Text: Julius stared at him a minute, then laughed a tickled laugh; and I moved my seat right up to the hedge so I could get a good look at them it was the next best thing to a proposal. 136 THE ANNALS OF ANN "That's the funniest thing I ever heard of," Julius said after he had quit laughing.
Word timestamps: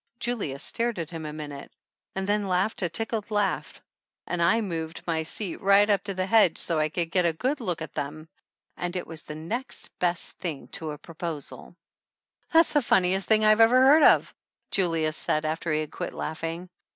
Julius 0.19 0.63
stared 0.63 0.97
at 0.97 1.11
him 1.11 1.27
a 1.27 1.31
minute, 1.31 1.71
then 2.15 2.47
laughed 2.47 2.81
a 2.81 2.89
tickled 2.89 3.29
laugh; 3.29 3.83
and 4.25 4.41
I 4.41 4.59
moved 4.59 5.03
my 5.05 5.21
seat 5.21 5.61
right 5.61 5.87
up 5.87 6.03
to 6.05 6.15
the 6.15 6.25
hedge 6.25 6.57
so 6.57 6.79
I 6.79 6.89
could 6.89 7.11
get 7.11 7.23
a 7.27 7.33
good 7.33 7.59
look 7.61 7.83
at 7.83 7.93
them 7.93 8.27
it 8.79 9.05
was 9.05 9.21
the 9.21 9.35
next 9.35 9.89
best 9.99 10.39
thing 10.39 10.69
to 10.69 10.89
a 10.89 10.97
proposal. 10.97 11.75
136 12.49 12.49
THE 12.49 12.49
ANNALS 12.49 12.49
OF 12.49 12.51
ANN 12.51 12.59
"That's 12.59 12.73
the 12.73 12.89
funniest 12.89 13.27
thing 13.27 13.45
I 13.45 13.51
ever 13.51 13.85
heard 13.87 14.01
of," 14.03 14.33
Julius 14.71 15.15
said 15.17 15.45
after 15.45 15.71
he 15.71 15.81
had 15.81 15.91
quit 15.91 16.13
laughing. 16.13 16.71